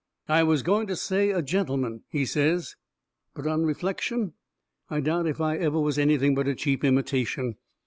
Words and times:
"I 0.27 0.41
was 0.41 0.63
going 0.63 0.87
to 0.87 0.95
say 0.95 1.29
a 1.29 1.43
gentleman," 1.43 2.01
he 2.09 2.25
says, 2.25 2.75
"but 3.35 3.45
on 3.45 3.67
reflection, 3.67 4.33
I 4.89 4.99
doubt 4.99 5.27
if 5.27 5.39
I 5.39 5.67
was 5.67 5.99
ever 5.99 6.01
anything 6.01 6.33
but 6.33 6.47
a 6.47 6.55
cheap 6.55 6.83
imitation. 6.83 7.57